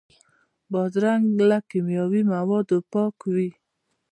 بادرنګ 0.71 1.25
له 1.49 1.57
کیمیاوي 1.69 2.21
موادو 2.33 2.77
پاک 2.91 3.15
وي. 3.33 3.49